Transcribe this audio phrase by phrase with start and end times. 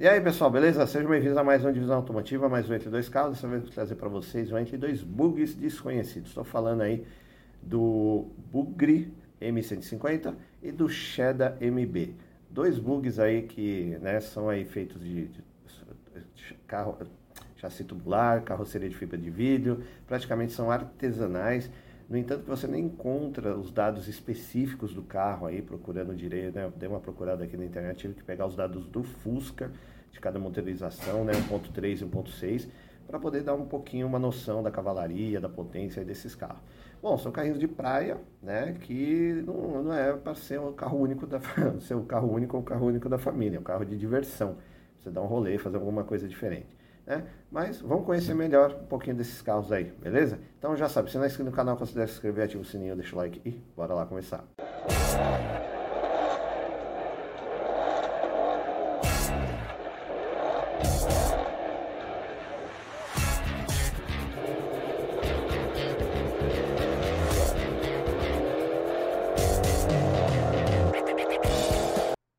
[0.00, 0.86] E aí pessoal, beleza?
[0.86, 3.34] Sejam bem-vindos a mais uma divisão automotiva, mais um Entre Dois Carros.
[3.34, 6.30] Dessa vez vou trazer para vocês um Entre Dois Bugs desconhecidos.
[6.30, 7.06] Estou falando aí
[7.60, 12.14] do Bugre M150 e do Sheda MB.
[12.48, 15.44] Dois bugs aí que né, são aí feitos de, de,
[16.34, 16.96] de carro,
[17.56, 21.70] chassi tubular, carroceria de fibra de vidro, praticamente são artesanais.
[22.10, 26.68] No entanto, você nem encontra os dados específicos do carro aí, procurando direito, né?
[26.76, 29.70] Dei uma procurada aqui na internet, tive que pegar os dados do Fusca,
[30.10, 31.32] de cada motorização, né?
[31.34, 32.68] 1.3 e 1.6,
[33.06, 36.60] para poder dar um pouquinho uma noção da cavalaria, da potência desses carros.
[37.00, 38.76] Bom, são carrinhos de praia, né?
[38.80, 41.40] Que não, não é para ser o carro único da
[41.80, 44.56] ser o carro único ou o carro único da família, é um carro de diversão.
[44.98, 46.76] Você dá um rolê, fazer alguma coisa diferente.
[47.10, 47.26] Né?
[47.50, 50.38] Mas vamos conhecer melhor um pouquinho desses carros aí, beleza?
[50.56, 52.94] Então já sabe, se não é inscrito no canal, considere se inscrever, ativa o sininho,
[52.94, 54.44] deixa o like e bora lá começar.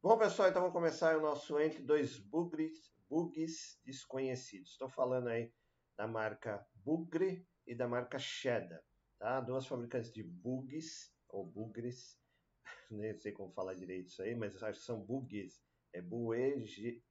[0.01, 4.71] Bom pessoal, então vamos começar o nosso entre dois bugres bugs desconhecidos.
[4.71, 5.53] Estou falando aí
[5.97, 8.81] da marca Bugre e da marca Sheda,
[9.19, 9.41] tá?
[9.41, 12.17] Duas fabricantes de bugs ou bugres,
[12.89, 16.63] nem sei como falar direito isso aí, mas acho que são bugs, é Bue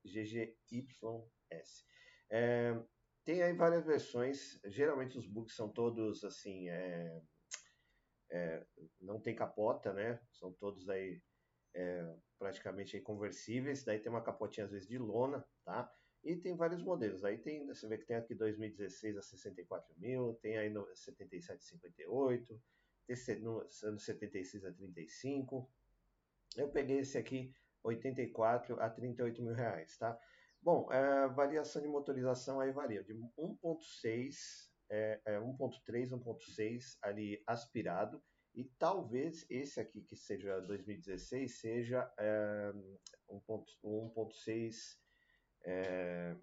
[0.03, 1.85] GGYS.
[2.31, 2.83] É,
[3.23, 7.23] tem aí várias versões, geralmente os bugs são todos assim, é,
[8.33, 8.67] é,
[8.99, 10.19] não tem capota, né?
[10.33, 11.21] São todos aí
[11.75, 15.93] é, praticamente conversíveis, daí tem uma capotinha às vezes de lona, tá?
[16.23, 20.35] E tem vários modelos, aí tem, você vê que tem aqui 2016 a 64 mil,
[20.43, 22.63] tem aí no 77 a 58,
[23.09, 25.71] tem no ano 76 a 35,
[26.57, 30.19] eu peguei esse aqui 84 a 38 mil reais, tá?
[30.63, 33.03] Bom, a é, variação de motorização aí varia.
[33.03, 38.23] De 1.6, é, é 1.3, 1.6 ali aspirado,
[38.55, 42.73] e talvez esse aqui, que seja 2016, seja é,
[43.31, 44.75] 1.6
[45.65, 46.37] é,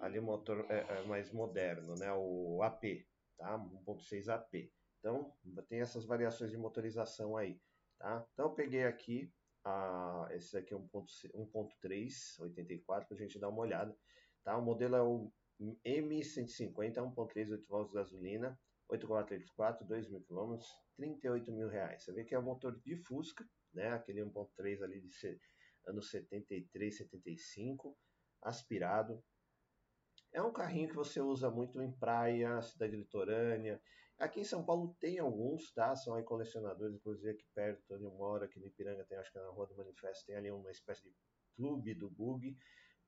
[0.00, 2.12] ali motor é, mais moderno, né?
[2.12, 3.58] o AP, tá?
[3.58, 4.70] 1.6 AP.
[4.98, 5.32] Então,
[5.68, 7.60] tem essas variações de motorização aí.
[7.98, 8.26] Tá?
[8.32, 9.32] Então, eu peguei aqui,
[9.64, 13.96] a, esse aqui é 1.3, 84, para a gente dar uma olhada.
[14.44, 14.56] Tá?
[14.56, 15.32] O modelo é o
[15.84, 18.58] M150, 1.3, 8 volts de gasolina,
[18.88, 20.58] 8484, 2 mil km,
[20.96, 22.04] 38 mil reais.
[22.04, 23.92] Você vê que é o motor de Fusca, né?
[23.92, 25.10] Aquele 1.3 ali de
[25.86, 27.96] anos 73, 75,
[28.42, 29.22] aspirado.
[30.32, 33.80] É um carrinho que você usa muito em praia, cidade litorânea.
[34.18, 35.94] Aqui em São Paulo tem alguns, tá?
[35.94, 39.38] São aí colecionadores, inclusive aqui perto onde eu moro, aqui no Ipiranga, tem, acho que
[39.38, 41.14] na Rua do Manifesto, tem ali uma espécie de
[41.54, 42.56] clube do bug,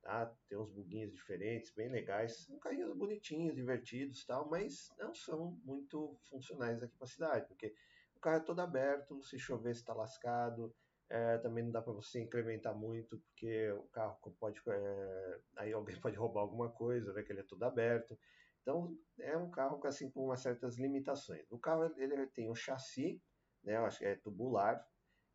[0.01, 0.33] tá?
[0.47, 2.45] Tem uns buguinhos diferentes, bem legais.
[2.45, 7.73] São carrinhos bonitinhos, divertidos tal, mas não são muito funcionais aqui para a cidade, porque
[8.15, 10.75] o carro é todo aberto, se chover está lascado,
[11.09, 14.61] é, também não dá para você incrementar muito, porque o carro pode.
[14.67, 18.17] É, aí alguém pode roubar alguma coisa, né, que ele é todo aberto.
[18.61, 21.49] Então é um carro assim, com umas certas limitações.
[21.49, 23.21] O carro ele tem um chassi,
[23.63, 24.85] né, eu acho que é tubular,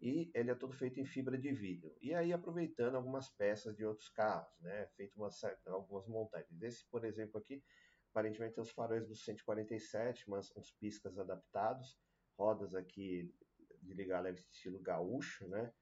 [0.05, 1.97] e ele é todo feito em fibra de vidro.
[1.99, 6.61] E aí aproveitando algumas peças de outros carros, né, feito uma certa, algumas montagens.
[6.61, 7.65] Esse, por exemplo, aqui,
[8.11, 11.99] aparentemente tem os faróis do 147, mas uns piscas adaptados,
[12.37, 13.35] rodas aqui
[13.81, 15.73] de ligar leve estilo gaúcho, né?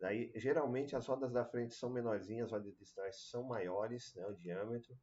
[0.00, 4.24] Daí, geralmente as rodas da frente são menorzinhas, as rodas de trás são maiores, né,
[4.28, 4.96] o diâmetro,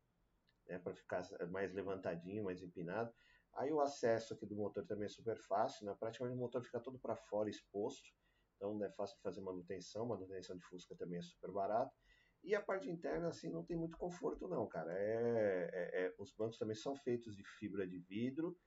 [0.68, 3.14] né, para ficar mais levantadinho, mais empinado.
[3.56, 5.96] Aí o acesso aqui do motor também é super fácil, né?
[6.00, 8.10] praticamente o motor fica todo para fora exposto,
[8.56, 11.94] então é fácil fazer manutenção, manutenção de Fusca também é super barato.
[12.44, 14.92] E a parte interna, assim, não tem muito conforto não, cara.
[14.94, 18.58] É, é, é, os bancos também são feitos de fibra de vidro,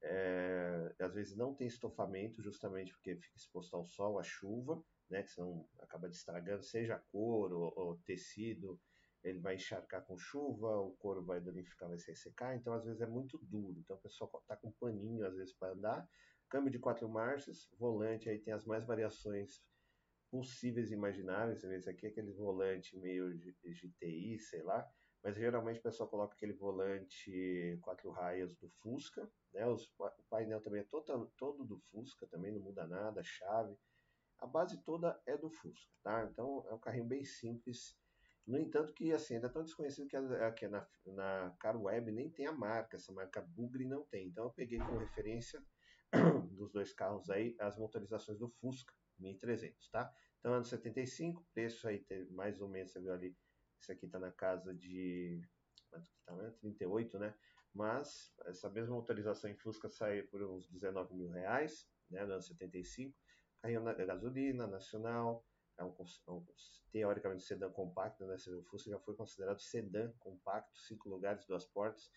[0.00, 5.22] é, às vezes não tem estofamento, justamente porque fica exposto ao sol, à chuva, né,
[5.22, 8.80] que senão acaba estragando, seja couro ou, ou tecido,
[9.24, 13.00] ele vai encharcar com chuva, o couro vai danificar, vai se ressecar, então às vezes
[13.00, 13.80] é muito duro.
[13.80, 16.08] Então o pessoal está com paninho às vezes para andar.
[16.54, 19.60] Câmbio de quatro marchas, volante aí tem as mais variações
[20.30, 21.64] possíveis e imagináveis.
[21.64, 24.88] Esse aqui é aquele volante meio GTI, sei lá,
[25.20, 29.66] mas geralmente o pessoal coloca aquele volante quatro raias do Fusca, né?
[29.66, 33.76] Os, o painel também é todo, todo do Fusca, também não muda nada, chave.
[34.38, 36.24] A base toda é do Fusca, tá?
[36.30, 37.98] Então é um carrinho bem simples.
[38.46, 42.30] No entanto, que assim, ainda é tão desconhecido que aqui na, na Car Web nem
[42.30, 44.28] tem a marca, essa marca Bugre não tem.
[44.28, 45.60] Então eu peguei como referência
[46.52, 50.12] dos dois carros aí as motorizações do Fusca 1300, tá?
[50.38, 53.36] Então ano 75, preço aí mais ou menos, você viu ali
[53.80, 55.42] esse aqui está na casa de
[55.90, 56.50] quanto que tá, né?
[56.60, 57.34] 38, né?
[57.72, 62.24] Mas essa mesma autorização em Fusca sai por uns 19 mil reais, né?
[62.24, 63.16] No ano 75.
[63.60, 65.44] Carrinho na gasolina, nacional,
[65.78, 65.94] é um,
[66.28, 66.46] é um
[66.92, 68.36] teoricamente sedã compacto, né?
[68.48, 72.10] O Fusca já foi considerado sedã compacto, cinco lugares, duas portas,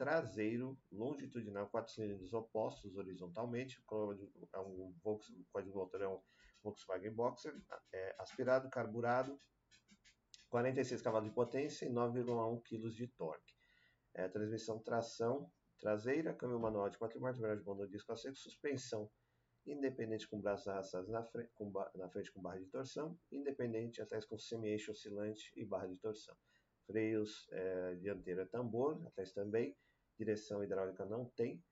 [0.00, 6.22] traseiro longitudinal, quatro cilindros opostos horizontalmente, é um Volkswagen, código motor é um
[6.62, 7.54] Volkswagen Boxer,
[7.92, 9.38] é, aspirado, carburado,
[10.48, 13.52] 46 cavalos de potência e 9,1 kg de torque.
[14.14, 18.36] É, transmissão tração traseira, câmbio manual de 4 marchas, embreagem de motor disco a seco,
[18.36, 19.10] suspensão
[19.66, 24.24] independente com braços arrastados na frente com, na frente com barra de torção, independente atrás
[24.24, 26.34] com semi-eixo oscilante e barra de torção.
[26.86, 29.76] Freios é, dianteiro é tambor, atrás também,
[30.20, 31.64] direção hidráulica não tem,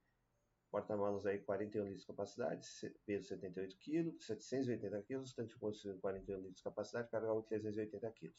[0.70, 2.66] porta-malas aí 41 litros de capacidade,
[3.04, 8.34] peso 78 kg, 780 kg, tanque combustível 41 litros de capacidade, carga 380 kg.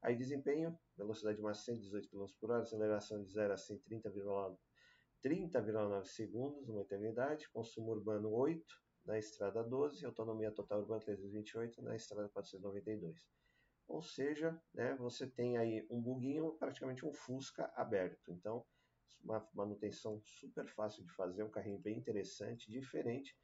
[0.00, 4.58] Aí desempenho, velocidade máxima 118 km por hora, aceleração de 0 a 100 30,9
[5.22, 8.64] 30,9 segundos, uma eternidade, consumo urbano 8,
[9.04, 13.28] na estrada 12, autonomia total urbana 328, na estrada 492.
[13.86, 18.32] Ou seja, né, você tem aí um buguinho, praticamente um Fusca aberto.
[18.32, 18.64] Então,
[19.20, 23.36] uma manutenção super fácil de fazer, um carrinho bem interessante, diferente.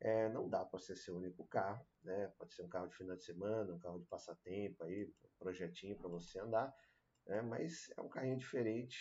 [0.00, 2.32] É, não dá para ser seu único carro, né?
[2.36, 6.08] Pode ser um carro de final de semana, um carro de passatempo aí, projetinho para
[6.08, 6.74] você andar,
[7.26, 7.40] né?
[7.42, 8.98] Mas é um carrinho diferente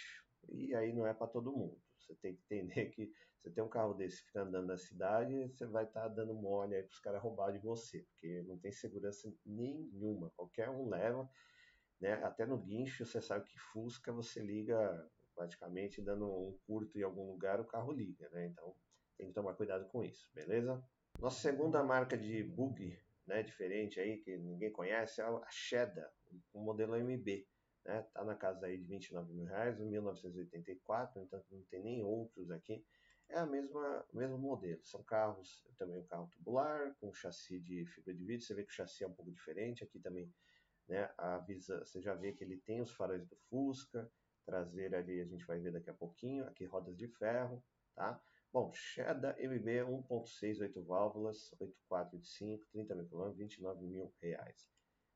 [0.49, 1.81] e aí não é para todo mundo.
[1.97, 5.65] Você tem que entender que você tem um carro desse fica andando na cidade, você
[5.65, 8.71] vai estar tá dando mole aí para os caras roubar de você, porque não tem
[8.71, 10.31] segurança nenhuma.
[10.35, 11.27] Qualquer um leva,
[11.99, 12.13] né?
[12.23, 17.31] Até no guincho você sabe que Fusca você liga praticamente dando um curto em algum
[17.31, 18.47] lugar, o carro liga, né?
[18.47, 18.75] Então
[19.17, 20.83] tem que tomar cuidado com isso, beleza?
[21.19, 22.97] Nossa segunda marca de bug,
[23.27, 26.11] né, diferente aí, que ninguém conhece, é a Sheda,
[26.53, 27.47] o modelo MB.
[27.85, 28.01] Né?
[28.13, 32.83] Tá na casa aí de 29 mil reais, 1984, então não tem nem outros aqui.
[33.29, 34.83] É a mesma, mesmo modelo.
[34.83, 38.45] São carros, também um carro tubular, com chassi de fibra de vidro.
[38.45, 39.83] Você vê que o chassi é um pouco diferente.
[39.83, 40.29] Aqui também,
[40.87, 44.11] né, avisa, você já vê que ele tem os faróis do Fusca,
[44.45, 47.63] traseira ali a gente vai ver daqui a pouquinho, aqui rodas de ferro,
[47.95, 48.21] tá?
[48.53, 54.69] Bom, Sheda MB 1.6, 8 válvulas, 8485, 30 mil km, 29 mil reais.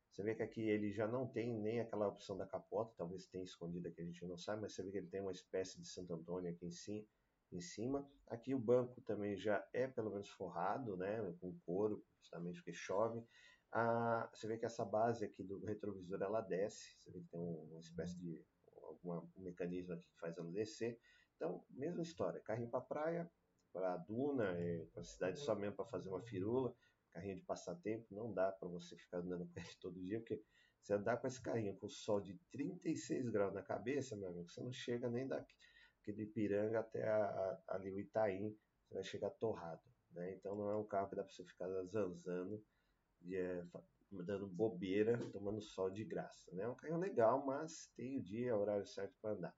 [0.10, 3.44] Você vê que aqui ele já não tem nem aquela opção da capota, talvez tenha
[3.44, 5.86] escondida que a gente não sabe, mas você vê que ele tem uma espécie de
[5.86, 7.06] Santo Antônio aqui em cima.
[7.51, 8.10] Em cima.
[8.27, 13.22] Aqui o banco também já é pelo menos forrado, né, com couro, justamente porque chove.
[13.69, 17.42] Ah, você vê que essa base aqui do retrovisor ela desce, você vê que tem
[17.42, 18.42] uma espécie de
[18.85, 20.99] alguma, um mecanismo aqui que faz ela descer.
[21.35, 23.31] Então, mesma história, carrinho para praia,
[23.73, 26.73] para duna, é, para cidade só mesmo para fazer uma firula,
[27.11, 30.41] carrinho de passatempo, não dá para você ficar andando com ele todo dia, porque
[30.81, 34.61] você andar com esse carrinho com sol de 36 graus na cabeça, meu amigo, você
[34.61, 35.55] não chega nem daqui
[36.05, 39.81] de Ipiranga até a, a, ali o Itaim, você vai chegar torrado.
[40.11, 40.33] Né?
[40.35, 42.63] Então não é um carro que dá para você ficar zanzando,
[43.33, 43.66] é,
[44.12, 46.54] dando bobeira, tomando sol de graça.
[46.54, 46.63] Né?
[46.63, 49.56] É um carro legal, mas tem o dia, o horário certo para andar.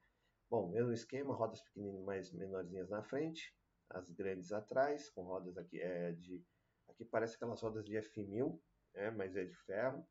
[0.50, 3.54] Bom, mesmo esquema, rodas pequenininhas, mais menorzinhas na frente,
[3.90, 6.44] as grandes atrás, com rodas aqui é de
[6.88, 8.60] aqui parece aquelas rodas de F1000,
[8.94, 10.08] né, mas é de ferro.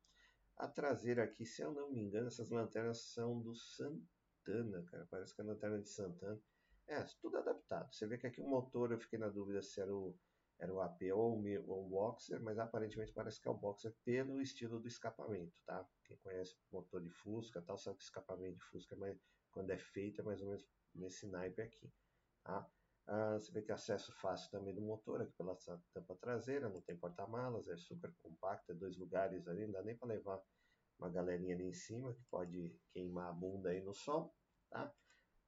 [0.55, 5.35] A traseira aqui, se eu não me engano, essas lanternas são do Santana, cara, parece
[5.35, 6.39] que é a lanterna de Santana.
[6.87, 7.93] É, tudo adaptado.
[7.93, 10.17] Você vê que aqui o motor, eu fiquei na dúvida se era o
[10.59, 14.79] era o AP ou o Boxer, mas aparentemente parece que é o Boxer pelo estilo
[14.79, 15.87] do escapamento, tá?
[16.03, 19.19] Quem conhece motor de Fusca tal, sabe que escapamento de Fusca é mais,
[19.51, 21.91] quando é feito é mais ou menos nesse naipe aqui,
[22.43, 22.67] tá?
[23.05, 25.55] Ah, você vê que acesso fácil também do motor aqui pela
[25.93, 30.09] tampa traseira, não tem porta-malas, é super compacta, dois lugares ali, não dá nem para
[30.09, 30.41] levar
[30.99, 34.35] uma galerinha ali em cima que pode queimar a bunda aí no sol,
[34.69, 34.93] tá?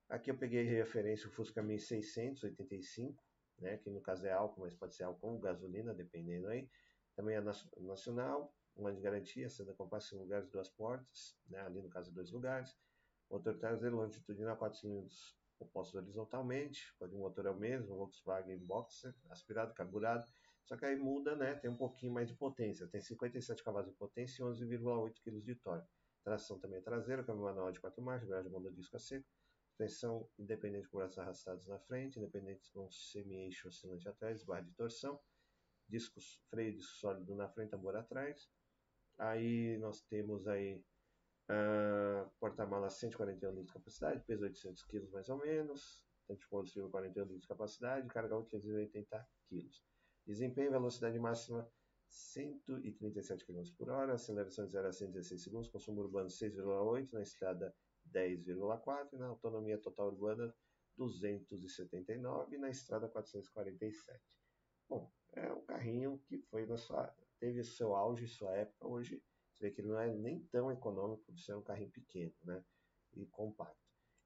[0.08, 3.24] Aqui eu peguei referência o Fusca 1685,
[3.62, 6.70] né, que no caso é álcool, mas pode ser álcool ou gasolina, dependendo aí.
[7.16, 7.42] Também é
[7.78, 12.14] nacional, um ano de garantia, sendo compasso em lugares duas portas, né, ali no caso
[12.14, 12.78] dois lugares.
[13.30, 19.14] Motor traseiro longitudinal 4 cilindros opostos horizontalmente, pode um motor é o mesmo, Volkswagen Boxer,
[19.30, 20.26] aspirado, carburado,
[20.64, 23.96] só que aí muda, né, tem um pouquinho mais de potência, tem 57 cavalos de
[23.96, 25.90] potência e 11,8 kg de torque.
[26.24, 29.28] Tração também é traseira, câmbio manual de 4 marchas, garagem de disco a seco,
[29.80, 35.18] Suspensão independente com braços arrastados na frente, independente com semi-eixo oscilante atrás, barra de torção.
[35.88, 38.50] Discos, freio de sólido na frente, tambor atrás.
[39.18, 40.84] Aí nós temos aí
[41.50, 46.04] uh, porta-malas 141 litros de capacidade, peso 800 kg mais ou menos.
[46.28, 49.70] Tanque de combustível 41 litros de capacidade, carga 880 kg.
[50.28, 51.66] Desempenho, velocidade máxima
[52.10, 57.74] 137 km por hora, aceleração de 0 a 116 segundos, consumo urbano 6,8, na estrada
[58.12, 60.54] 10,4 e na autonomia total urbana
[60.98, 64.20] 279 e na estrada 447.
[64.88, 69.24] Bom, é um carrinho que foi na sua, teve seu auge, sua época, hoje
[69.54, 72.64] você vê que ele não é nem tão econômico por ser um carrinho pequeno né,
[73.14, 73.78] e compacto.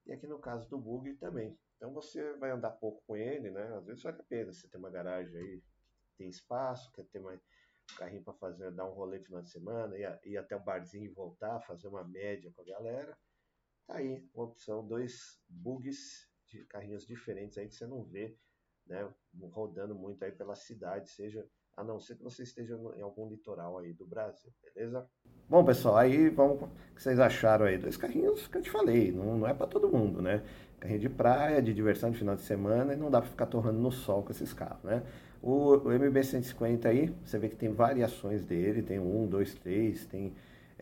[0.06, 1.58] E aqui no caso do Bug também.
[1.76, 3.74] Então você vai andar pouco com ele, né?
[3.76, 4.52] Às vezes vale a pena.
[4.52, 5.62] Você tem uma garagem aí,
[6.16, 7.40] tem espaço, quer ter mais
[7.92, 10.60] um carrinho para fazer, dar um rolê no final de semana, ir, ir até o
[10.60, 13.18] barzinho e voltar, fazer uma média com a galera.
[13.86, 18.36] Tá aí uma opção, dois bugs de carrinhos diferentes aí que você não vê,
[18.86, 19.12] né?
[19.50, 23.78] Rodando muito aí pela cidade, seja a não ser que você esteja em algum litoral
[23.78, 25.08] aí do Brasil, beleza?
[25.48, 26.62] Bom, pessoal, aí vamos.
[26.62, 27.76] O que vocês acharam aí?
[27.76, 30.42] Dois carrinhos que eu te falei, não, não é para todo mundo, né?
[30.78, 33.78] Carrinho de praia, de diversão de final de semana e não dá para ficar torrando
[33.78, 35.02] no sol com esses carros, né?
[35.42, 40.32] O, o MB150 aí, você vê que tem variações dele, tem um, dois, três, tem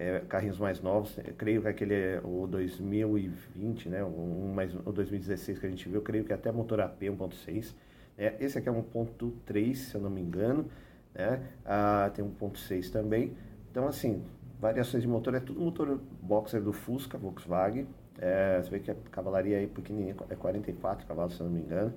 [0.02, 4.04] é, carrinhos mais novos, creio que aquele é o 2020, né?
[4.04, 7.74] Um, mais, o 2016 que a gente viu, creio que até motor AP 1.6
[8.18, 10.66] é, esse aqui é 1.3, se eu não me engano.
[11.14, 11.40] Né?
[11.64, 13.32] Ah, tem 1.6 também.
[13.70, 14.22] Então, assim,
[14.60, 17.86] variações de motor, é tudo motor boxer do Fusca, Volkswagen.
[18.18, 21.60] É, você vê que a cavalaria aí pequenininha é 44 cavalos, se eu não me
[21.60, 21.92] engano.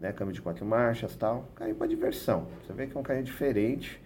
[0.00, 0.12] Né?
[0.12, 1.48] Câmbio de quatro marchas tal.
[1.54, 2.48] Carrinho para diversão.
[2.66, 4.02] Você vê que é um carrinho diferente,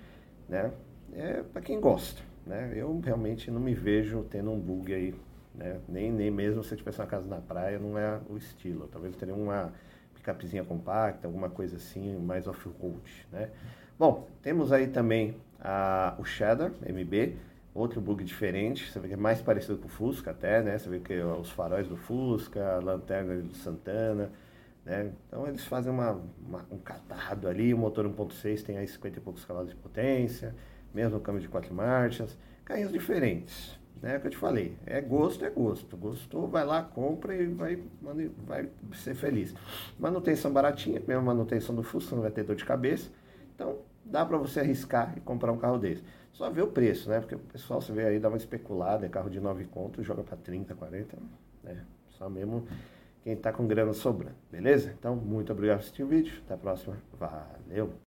[0.48, 0.70] né?
[1.14, 2.72] É para quem gosta, né?
[2.74, 5.14] Eu realmente não me vejo tendo um bug aí,
[5.54, 5.80] né?
[5.88, 8.88] Nem, nem mesmo se eu tivesse uma casa na praia, não é o estilo.
[8.88, 9.72] Talvez eu teria uma
[10.14, 13.50] picapezinha compacta, alguma coisa assim, mais off-road, né?
[13.98, 17.36] Bom, temos aí também a, o Shadow MB,
[17.74, 20.78] outro bug diferente, você vê que é mais parecido com o Fusca até, né?
[20.78, 24.30] Você vê que os faróis do Fusca, a lanterna do Santana,
[24.84, 25.12] né?
[25.26, 29.20] Então eles fazem uma, uma, um catado ali, o motor 1.6 tem aí 50 e
[29.20, 30.54] poucos cavalos de potência,
[30.96, 34.18] mesmo câmbio de quatro marchas, carrinhos diferentes, né?
[34.18, 35.94] Que eu te falei, é gosto, é gosto.
[35.94, 37.82] Gostou, vai lá, compra e vai,
[38.46, 39.54] vai ser feliz.
[39.98, 43.10] Manutenção baratinha, mesmo manutenção do Fusca, não vai ter dor de cabeça.
[43.54, 46.02] Então, dá para você arriscar e comprar um carro desse.
[46.32, 47.20] Só ver o preço, né?
[47.20, 50.22] Porque o pessoal, você vê aí, dá uma especulada, é carro de 9 contos, joga
[50.22, 51.16] para 30, 40,
[51.62, 51.84] né?
[52.08, 52.66] Só mesmo
[53.22, 54.94] quem está com grana sobrando, beleza?
[54.98, 56.40] Então, muito obrigado por assistir o vídeo.
[56.44, 56.96] Até a próxima.
[57.18, 58.05] Valeu!